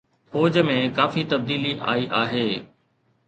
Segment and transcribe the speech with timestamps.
[0.35, 2.47] فوج ۾ ڪافي تبديلي آئي آهي